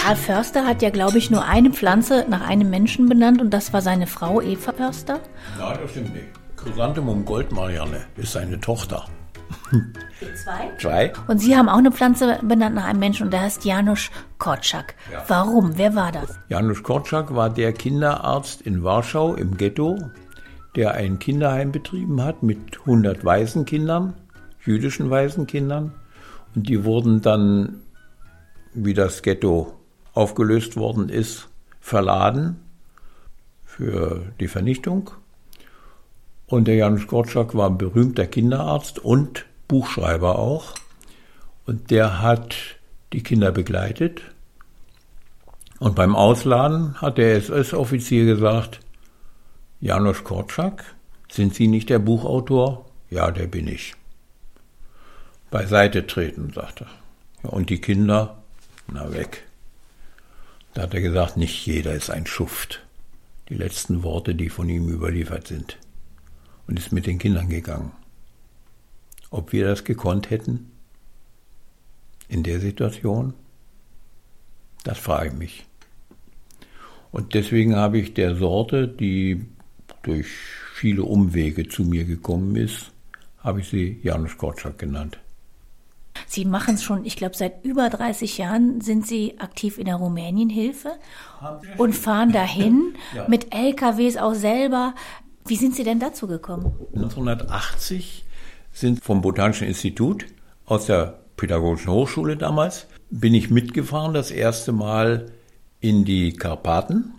[0.06, 3.72] Karl Förster hat ja, glaube ich, nur eine Pflanze nach einem Menschen benannt und das
[3.72, 5.18] war seine Frau Eva Förster.
[5.58, 6.26] Nein, das stimmt nicht.
[6.56, 9.06] Chrysanthemum Goldmarianne ist seine Tochter.
[10.44, 10.70] Zwei?
[10.78, 11.12] Zwei.
[11.26, 14.94] Und Sie haben auch eine Pflanze benannt nach einem Menschen und der heißt Janusz Korczak.
[15.12, 15.24] Ja.
[15.26, 15.76] Warum?
[15.76, 16.38] Wer war das?
[16.50, 19.98] Janusz Korczak war der Kinderarzt in Warschau im Ghetto,
[20.76, 24.14] der ein Kinderheim betrieben hat mit 100 Waisenkindern,
[24.64, 25.94] jüdischen Waisenkindern.
[26.54, 27.80] Und die wurden dann,
[28.72, 29.75] wie das Ghetto
[30.16, 31.48] aufgelöst worden ist,
[31.80, 32.56] verladen
[33.64, 35.10] für die Vernichtung.
[36.46, 40.74] Und der Janusz Korczak war ein berühmter Kinderarzt und Buchschreiber auch.
[41.66, 42.56] Und der hat
[43.12, 44.22] die Kinder begleitet.
[45.78, 48.80] Und beim Ausladen hat der SS-Offizier gesagt,
[49.80, 50.94] Janusz Korczak,
[51.28, 52.86] sind Sie nicht der Buchautor?
[53.10, 53.94] Ja, der bin ich.
[55.50, 57.50] Beiseite treten, sagt er.
[57.50, 58.38] Und die Kinder,
[58.88, 59.45] na weg.
[60.76, 62.84] Da hat er gesagt, nicht jeder ist ein Schuft.
[63.48, 65.78] Die letzten Worte, die von ihm überliefert sind.
[66.66, 67.92] Und ist mit den Kindern gegangen.
[69.30, 70.70] Ob wir das gekonnt hätten?
[72.28, 73.32] In der Situation?
[74.84, 75.66] Das frage ich mich.
[77.10, 79.46] Und deswegen habe ich der Sorte, die
[80.02, 80.26] durch
[80.74, 82.92] viele Umwege zu mir gekommen ist,
[83.38, 85.18] habe ich sie Janusz Korczak genannt.
[86.26, 89.96] Sie machen es schon, ich glaube, seit über 30 Jahren sind Sie aktiv in der
[89.96, 90.92] Rumänienhilfe
[91.78, 93.26] und fahren dahin ja.
[93.28, 94.94] mit LKWs auch selber.
[95.46, 96.72] Wie sind Sie denn dazu gekommen?
[96.94, 98.24] 1980
[98.72, 100.26] sind vom Botanischen Institut
[100.66, 105.32] aus der Pädagogischen Hochschule damals, bin ich mitgefahren das erste Mal
[105.80, 107.14] in die Karpaten,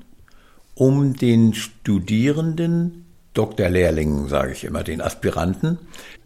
[0.76, 5.78] um den Studierenden, Doktorlehrlingen sage ich immer, den Aspiranten,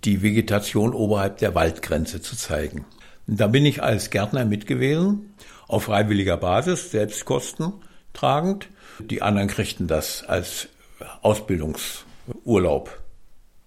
[0.03, 2.85] die Vegetation oberhalb der Waldgrenze zu zeigen.
[3.27, 5.33] da bin ich als Gärtner mit gewesen,
[5.67, 7.73] auf freiwilliger Basis, Selbstkosten
[8.13, 8.67] tragend.
[8.99, 10.67] Die anderen kriegten das als
[11.21, 12.99] Ausbildungsurlaub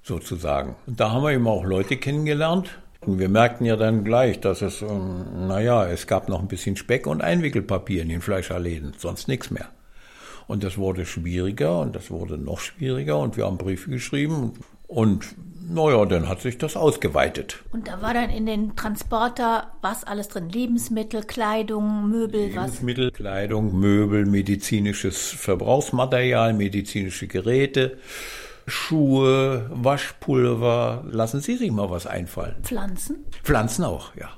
[0.02, 0.76] sozusagen.
[0.86, 2.78] Und da haben wir eben auch Leute kennengelernt.
[3.00, 6.76] Und wir merkten ja dann gleich, dass es, ähm, naja, es gab noch ein bisschen
[6.76, 9.68] Speck und Einwickelpapier in den Fleischerläden, sonst nichts mehr.
[10.46, 14.52] Und das wurde schwieriger und das wurde noch schwieriger und wir haben Briefe geschrieben
[14.86, 15.24] und
[15.66, 17.62] naja, dann hat sich das ausgeweitet.
[17.72, 20.48] Und da war dann in den Transporter was alles drin?
[20.48, 22.66] Lebensmittel, Kleidung, Möbel, was?
[22.66, 27.98] Lebensmittel, Kleidung, Möbel, medizinisches Verbrauchsmaterial, medizinische Geräte.
[28.66, 31.04] Schuhe, Waschpulver.
[31.10, 32.56] Lassen Sie sich mal was einfallen.
[32.62, 33.24] Pflanzen?
[33.42, 34.30] Pflanzen auch, ja.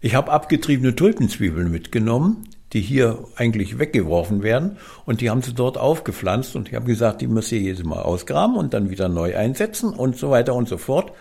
[0.00, 4.78] Ich habe abgetriebene Tulpenzwiebeln mitgenommen, die hier eigentlich weggeworfen werden.
[5.04, 6.56] Und die haben sie dort aufgepflanzt.
[6.56, 9.92] Und ich habe gesagt, die müsst ihr jedes Mal ausgraben und dann wieder neu einsetzen
[9.92, 11.12] und so weiter und so fort.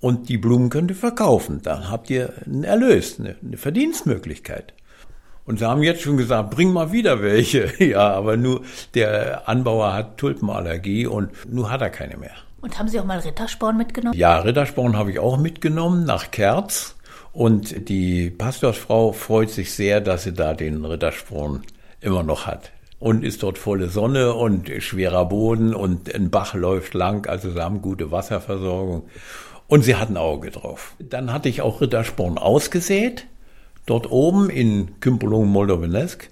[0.00, 1.60] und die Blumen könnt ihr verkaufen.
[1.62, 4.72] Dann habt ihr einen Erlös, eine, eine Verdienstmöglichkeit.
[5.44, 7.72] Und sie haben jetzt schon gesagt, bring mal wieder welche.
[7.84, 8.62] Ja, aber nur
[8.94, 12.32] der Anbauer hat Tulpenallergie und nur hat er keine mehr.
[12.60, 14.16] Und haben Sie auch mal Rittersporn mitgenommen?
[14.16, 16.94] Ja, Rittersporn habe ich auch mitgenommen nach Kerz.
[17.40, 21.62] Und die Pastorsfrau freut sich sehr, dass sie da den Rittersporn
[22.02, 22.70] immer noch hat.
[22.98, 27.64] Und ist dort volle Sonne und schwerer Boden und ein Bach läuft lang, also sie
[27.64, 29.08] haben gute Wasserversorgung.
[29.68, 30.94] Und sie hat ein Auge drauf.
[30.98, 33.26] Dann hatte ich auch Rittersporn ausgesät,
[33.86, 36.28] dort oben in Kümpelung Moldovenesk,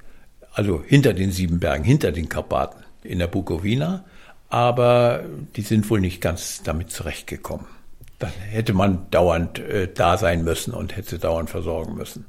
[0.52, 4.04] also hinter den sieben Bergen, hinter den Karpaten in der Bukowina.
[4.50, 5.22] Aber
[5.56, 7.77] die sind wohl nicht ganz damit zurechtgekommen.
[8.18, 12.26] Dann hätte man dauernd äh, da sein müssen und hätte sie dauernd versorgen müssen.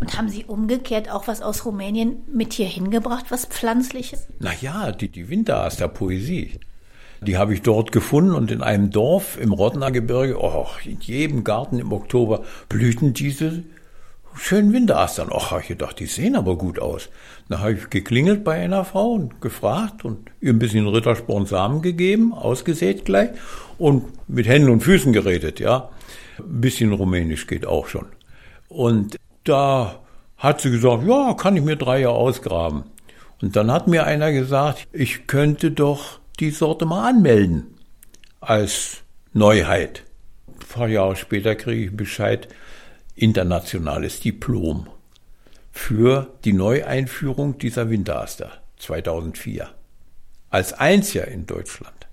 [0.00, 4.26] Und haben Sie umgekehrt auch was aus Rumänien mit hier hingebracht, was Pflanzliches?
[4.38, 6.58] Na ja, die, die Winteraster Poesie.
[7.22, 11.78] Die habe ich dort gefunden und in einem Dorf im Rodnergebirge, oh, in jedem Garten
[11.78, 13.62] im Oktober blühten diese
[14.40, 15.30] schönen Winterastern.
[15.30, 17.08] Och, habe ich gedacht, die sehen aber gut aus.
[17.48, 21.82] Dann habe ich geklingelt bei einer Frau und gefragt und ihr ein bisschen Rittersporn Samen
[21.82, 23.30] gegeben, ausgesät gleich
[23.78, 25.90] und mit Händen und Füßen geredet, ja.
[26.38, 28.06] Ein bisschen Rumänisch geht auch schon.
[28.68, 30.00] Und da
[30.36, 32.84] hat sie gesagt, ja, kann ich mir drei Jahre ausgraben.
[33.42, 37.66] Und dann hat mir einer gesagt, ich könnte doch die Sorte mal anmelden
[38.40, 40.04] als Neuheit.
[40.48, 42.48] Ein paar Jahre später kriege ich Bescheid,
[43.20, 44.88] internationales Diplom
[45.72, 49.68] für die Neueinführung dieser Winteraster 2004.
[50.50, 52.08] Als einziger in Deutschland.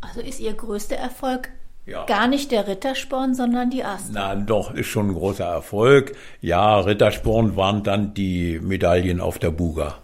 [0.00, 1.50] Also ist Ihr größter Erfolg
[1.86, 2.04] Ja.
[2.06, 4.10] gar nicht der Rittersporn, sondern die Aster.
[4.12, 6.16] Na doch, ist schon ein großer Erfolg.
[6.40, 9.98] Ja, Rittersporn waren dann die Medaillen auf der Buga.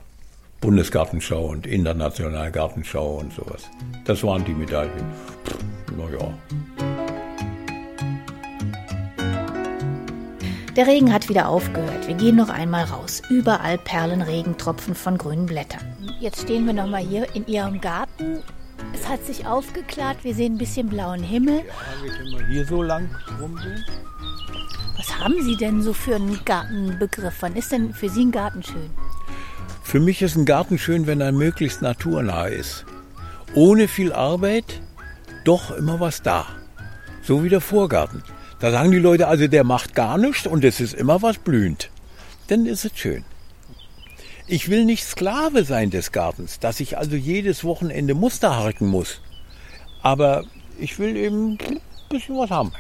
[0.61, 3.65] Bundesgartenschau und Internationale Gartenschau und sowas.
[4.05, 5.05] Das waren die Medaillen.
[5.97, 6.96] Naja.
[10.77, 12.07] Der Regen hat wieder aufgehört.
[12.07, 13.23] Wir gehen noch einmal raus.
[13.31, 15.81] Überall perlen Regentropfen von grünen Blättern.
[16.21, 18.41] Jetzt stehen wir noch mal hier in Ihrem Garten.
[18.93, 20.19] Es hat sich aufgeklärt.
[20.23, 21.61] Wir sehen ein bisschen blauen Himmel.
[21.61, 23.09] Ja, wir können mal hier so lang
[23.41, 23.87] rumgehen.
[24.99, 27.37] Was haben Sie denn so für einen Gartenbegriff?
[27.41, 28.91] Wann ist denn für Sie ein Garten schön?
[29.83, 32.85] Für mich ist ein Garten schön, wenn er möglichst naturnah ist.
[33.55, 34.83] Ohne viel Arbeit,
[35.45, 36.45] doch immer was da.
[37.23, 38.23] So wie der Vorgarten.
[38.59, 41.91] Da sagen die Leute also, der macht gar nichts und es ist immer was blühend.
[42.49, 43.25] Dann ist es schön.
[44.47, 49.21] Ich will nicht Sklave sein des Gartens, dass ich also jedes Wochenende Muster harken muss.
[50.03, 50.45] Aber
[50.79, 52.73] ich will eben ein bisschen was haben.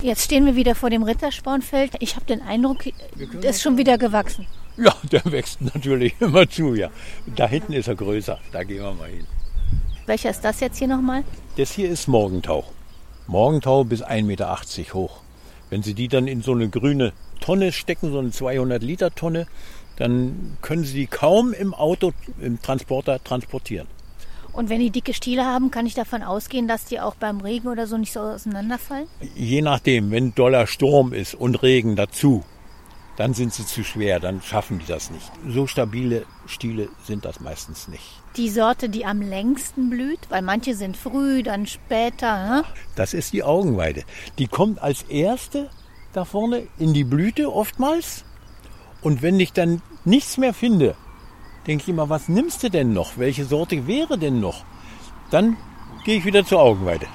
[0.00, 1.92] Jetzt stehen wir wieder vor dem Ritterspornfeld.
[1.98, 2.84] Ich habe den Eindruck,
[3.42, 4.46] das ist schon wieder gewachsen.
[4.76, 6.90] Ja, der wächst natürlich immer zu, ja.
[7.36, 9.26] Da hinten ist er größer, da gehen wir mal hin.
[10.06, 11.24] Welcher ist das jetzt hier nochmal?
[11.56, 12.64] Das hier ist Morgentau.
[13.26, 14.58] Morgentau bis 1,80 Meter
[14.94, 15.20] hoch.
[15.70, 19.46] Wenn Sie die dann in so eine grüne Tonne stecken, so eine 200 Liter Tonne,
[19.96, 23.86] dann können Sie die kaum im Auto, im Transporter transportieren.
[24.52, 27.66] Und wenn die dicke Stiele haben, kann ich davon ausgehen, dass die auch beim Regen
[27.66, 29.08] oder so nicht so auseinanderfallen?
[29.34, 32.44] Je nachdem, wenn doller Sturm ist und Regen dazu,
[33.16, 35.30] dann sind sie zu schwer, dann schaffen die das nicht.
[35.48, 38.23] So stabile Stiele sind das meistens nicht.
[38.36, 42.48] Die Sorte, die am längsten blüht, weil manche sind früh, dann später.
[42.48, 42.64] Ne?
[42.96, 44.02] Das ist die Augenweide.
[44.38, 45.70] Die kommt als erste
[46.12, 48.24] da vorne in die Blüte oftmals.
[49.02, 50.96] Und wenn ich dann nichts mehr finde,
[51.66, 53.18] denke ich immer, was nimmst du denn noch?
[53.18, 54.64] Welche Sorte wäre denn noch?
[55.30, 55.56] Dann
[56.04, 57.06] gehe ich wieder zur Augenweide.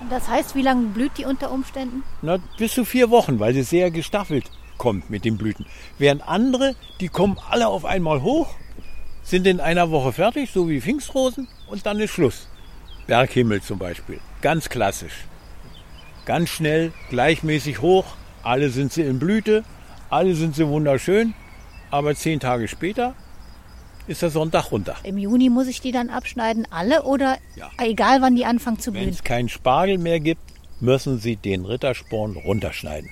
[0.00, 2.02] Und Das heißt, wie lange blüht die unter Umständen?
[2.22, 5.66] Na, bis zu vier Wochen, weil sie sehr gestaffelt kommt mit den Blüten.
[5.98, 8.48] Während andere, die kommen alle auf einmal hoch,
[9.24, 12.46] sind in einer Woche fertig, so wie Pfingstrosen, und dann ist Schluss.
[13.06, 15.24] Berghimmel zum Beispiel, ganz klassisch.
[16.26, 18.04] Ganz schnell, gleichmäßig hoch,
[18.42, 19.64] alle sind sie in Blüte,
[20.10, 21.34] alle sind sie wunderschön,
[21.90, 23.14] aber zehn Tage später
[24.06, 24.96] ist der Sonntag runter.
[25.02, 27.70] Im Juni muss ich die dann abschneiden, alle oder Ja.
[27.78, 29.14] egal wann die anfangen zu Wenn blühen?
[29.14, 30.42] es keinen Spargel mehr gibt,
[30.80, 33.08] müssen Sie den Rittersporn runterschneiden.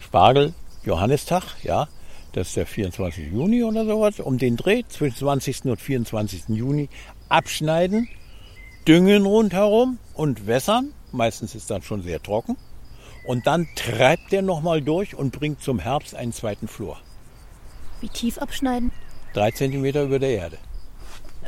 [0.00, 0.52] Spargel,
[0.84, 1.88] Johannistag, ja,
[2.32, 3.32] das ist der 24.
[3.32, 5.64] Juni oder sowas, um den Dreh zwischen 20.
[5.66, 6.48] und 24.
[6.48, 6.88] Juni
[7.28, 8.08] abschneiden,
[8.86, 10.92] düngen rundherum und wässern.
[11.12, 12.56] Meistens ist dann schon sehr trocken.
[13.24, 16.98] Und dann treibt der nochmal durch und bringt zum Herbst einen zweiten Flor.
[18.00, 18.92] Wie tief abschneiden?
[19.34, 20.58] Drei Zentimeter über der Erde.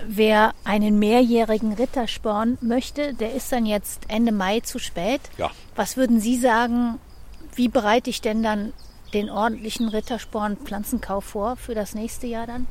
[0.07, 5.21] Wer einen mehrjährigen Rittersporn möchte, der ist dann jetzt Ende Mai zu spät.
[5.39, 5.51] Ja.
[5.77, 6.99] Was würden Sie sagen,
[7.55, 8.73] wie bereite ich denn dann
[9.15, 12.67] den ordentlichen Rittersporn-Pflanzenkauf vor für das nächste Jahr dann?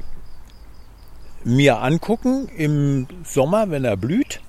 [1.43, 4.41] mir angucken im Sommer, wenn er blüht.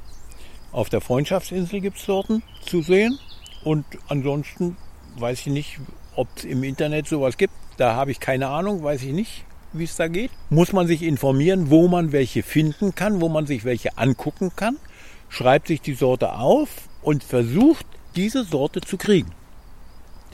[0.73, 3.19] Auf der Freundschaftsinsel gibt es Sorten zu sehen.
[3.65, 4.77] Und ansonsten
[5.19, 5.79] weiß ich nicht,
[6.17, 7.53] ob es im Internet sowas gibt.
[7.77, 10.31] Da habe ich keine Ahnung, weiß ich nicht, wie es da geht.
[10.51, 14.77] Muss man sich informieren, wo man welche finden kann, wo man sich welche angucken kann,
[15.29, 16.69] schreibt sich die Sorte auf
[17.03, 19.31] und versucht, diese Sorte zu kriegen.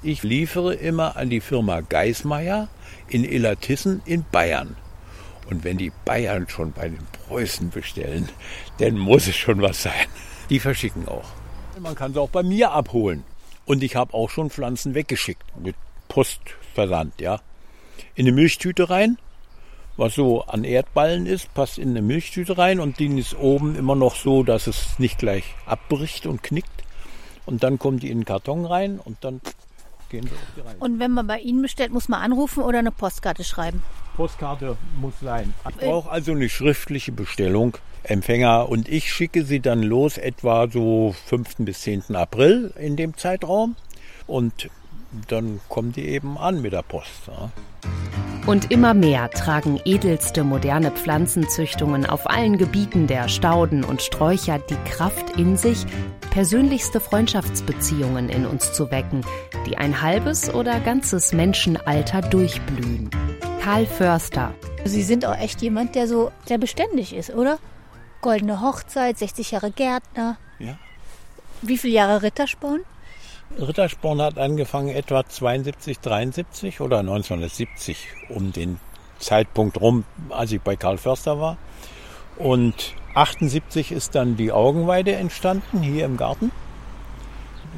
[0.02, 2.68] Ich liefere immer an die Firma Geismeier
[3.08, 4.76] in Illertissen in Bayern.
[5.50, 8.28] Und wenn die Bayern schon bei den Preußen bestellen,
[8.78, 10.06] dann muss es schon was sein.
[10.50, 11.28] Die verschicken auch.
[11.80, 13.24] Man kann sie auch bei mir abholen.
[13.64, 15.74] Und ich habe auch schon Pflanzen weggeschickt mit
[16.08, 17.40] Postversand, ja.
[18.14, 19.18] In eine Milchtüte rein,
[19.96, 23.96] was so an Erdballen ist, passt in eine Milchtüte rein und die ist oben immer
[23.96, 26.84] noch so, dass es nicht gleich abbricht und knickt.
[27.46, 29.40] Und dann kommt die in den Karton rein und dann
[30.08, 30.76] gehen sie auf die Reise.
[30.78, 33.82] Und wenn man bei Ihnen bestellt, muss man anrufen oder eine Postkarte schreiben?
[34.16, 35.54] Postkarte muss sein.
[35.68, 37.76] Ich brauche also eine schriftliche Bestellung.
[38.04, 41.56] Empfänger und ich schicke sie dann los etwa so 5.
[41.58, 42.14] bis 10.
[42.14, 43.76] April in dem Zeitraum
[44.26, 44.70] und
[45.28, 47.26] dann kommen die eben an mit der Post.
[47.26, 47.50] Ja.
[48.48, 54.90] Und immer mehr tragen edelste moderne Pflanzenzüchtungen auf allen Gebieten der Stauden und Sträucher die
[54.90, 55.84] Kraft in sich,
[56.30, 59.20] persönlichste Freundschaftsbeziehungen in uns zu wecken,
[59.66, 63.10] die ein halbes oder ganzes Menschenalter durchblühen.
[63.60, 64.54] Karl Förster.
[64.86, 67.58] Sie sind auch echt jemand, der so sehr beständig ist, oder?
[68.22, 70.38] Goldene Hochzeit, 60 Jahre Gärtner.
[70.58, 70.78] Ja.
[71.60, 72.80] Wie viele Jahre Rittersporn?
[73.56, 78.78] Rittersporn hat angefangen etwa 72, 73 oder 1970 um den
[79.18, 81.56] Zeitpunkt rum, als ich bei Karl Förster war.
[82.36, 86.52] Und 78 ist dann die Augenweide entstanden hier im Garten.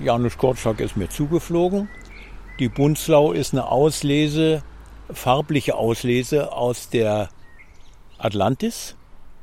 [0.04, 1.88] Janusz Korczak ist mir zugeflogen.
[2.58, 4.62] Die Bunzlau ist eine Auslese,
[5.10, 7.30] farbliche Auslese aus der
[8.18, 8.96] Atlantis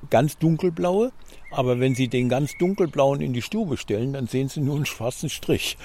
[0.10, 1.12] ganz dunkelblaue.
[1.52, 4.86] Aber wenn Sie den ganz dunkelblauen in die Stube stellen, dann sehen Sie nur einen
[4.86, 5.78] schwarzen Strich.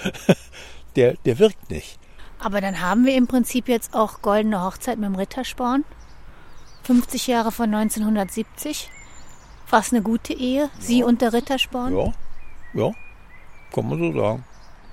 [0.97, 1.99] der, der wirkt nicht.
[2.39, 5.85] Aber dann haben wir im Prinzip jetzt auch Goldene Hochzeit mit dem Rittersporn.
[6.83, 8.91] 50 Jahre von 1970.
[9.71, 10.69] Was eine gute Ehe.
[10.81, 11.07] Sie ja.
[11.07, 11.97] und der Rittersporn.
[11.97, 12.13] Ja,
[12.75, 12.91] ja,
[13.73, 14.45] kann man so sagen.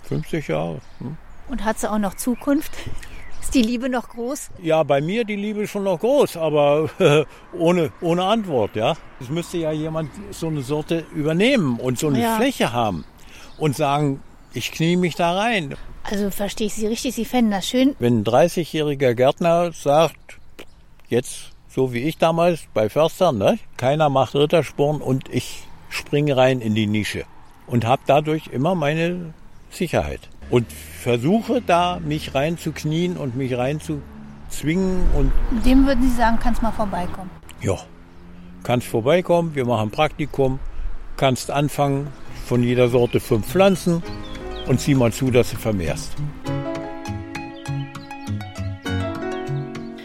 [0.04, 0.82] 50 Jahre.
[1.00, 1.18] Hm.
[1.50, 2.72] Und hat sie auch noch Zukunft?
[3.42, 4.50] Ist die Liebe noch groß?
[4.62, 6.90] Ja, bei mir die Liebe schon noch groß, aber
[7.58, 8.96] ohne, ohne Antwort, ja.
[9.20, 12.36] Es müsste ja jemand so eine Sorte übernehmen und so eine ja.
[12.36, 13.06] Fläche haben
[13.58, 14.22] und sagen,
[14.54, 15.76] ich knie mich da rein.
[16.04, 17.96] Also verstehe ich Sie richtig, Sie fänden das schön.
[18.00, 20.40] Wenn ein 30-jähriger Gärtner sagt,
[21.08, 23.60] jetzt so wie ich damals bei Förstern, ne?
[23.78, 27.26] keiner macht Rittersporn und ich springe rein in die Nische
[27.68, 29.34] und habe dadurch immer meine
[29.70, 35.32] Sicherheit und versuche da mich reinzuknien und mich reinzuzwingen und
[35.66, 37.30] dem würden Sie sagen, kannst mal vorbeikommen.
[37.62, 37.78] Ja,
[38.64, 40.60] kannst vorbeikommen, wir machen Praktikum,
[41.18, 42.08] kannst anfangen
[42.46, 44.02] von jeder Sorte fünf Pflanzen
[44.68, 46.12] und zieh mal zu, dass du vermehrst.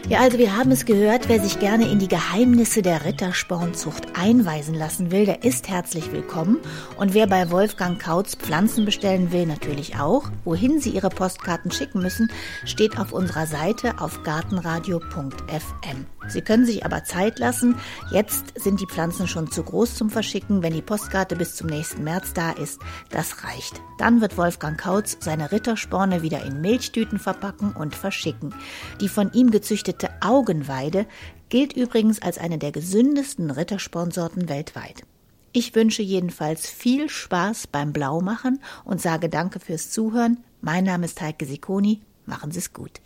[0.07, 4.75] Ja, also wir haben es gehört, wer sich gerne in die Geheimnisse der Ritterspornzucht einweisen
[4.75, 6.59] lassen will, der ist herzlich willkommen.
[6.95, 10.29] Und wer bei Wolfgang Kautz Pflanzen bestellen will, natürlich auch.
[10.43, 12.31] Wohin Sie Ihre Postkarten schicken müssen,
[12.65, 16.05] steht auf unserer Seite auf gartenradio.fm.
[16.27, 17.75] Sie können sich aber Zeit lassen.
[18.11, 20.63] Jetzt sind die Pflanzen schon zu groß zum Verschicken.
[20.63, 23.81] Wenn die Postkarte bis zum nächsten März da ist, das reicht.
[23.97, 28.53] Dann wird Wolfgang Kautz seine Rittersporne wieder in Milchtüten verpacken und verschicken.
[29.01, 29.51] Die von ihm
[29.95, 31.05] gezüchtete Augenweide
[31.49, 35.03] gilt übrigens als eine der gesündesten Ritterspornsorten weltweit.
[35.51, 40.43] Ich wünsche jedenfalls viel Spaß beim Blaumachen und sage danke fürs Zuhören.
[40.61, 42.01] Mein Name ist Heike Sikoni.
[42.25, 43.01] Machen Sie es gut.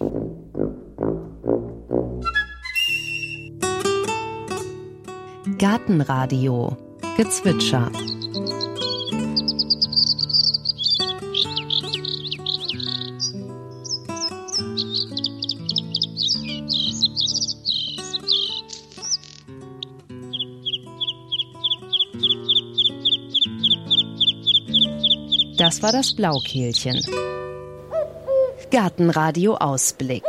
[5.58, 6.78] Gartenradio
[7.18, 7.92] Gezwitscher
[25.80, 27.00] Das war das Blaukehlchen.
[28.70, 30.26] Gartenradio Ausblick.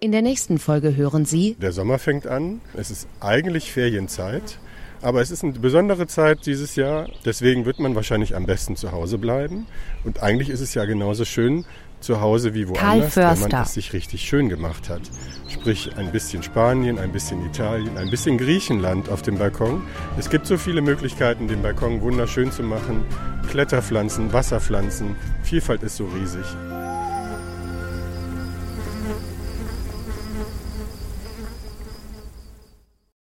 [0.00, 1.54] In der nächsten Folge hören Sie.
[1.60, 2.60] Der Sommer fängt an.
[2.76, 4.58] Es ist eigentlich Ferienzeit.
[5.02, 7.08] Aber es ist eine besondere Zeit dieses Jahr.
[7.24, 9.68] Deswegen wird man wahrscheinlich am besten zu Hause bleiben.
[10.02, 11.64] Und eigentlich ist es ja genauso schön
[12.04, 15.02] zu Hause wie woanders, wenn man es sich richtig schön gemacht hat.
[15.48, 19.82] Sprich ein bisschen Spanien, ein bisschen Italien, ein bisschen Griechenland auf dem Balkon.
[20.18, 23.04] Es gibt so viele Möglichkeiten, den Balkon wunderschön zu machen.
[23.50, 25.16] Kletterpflanzen, Wasserpflanzen.
[25.42, 26.44] Vielfalt ist so riesig.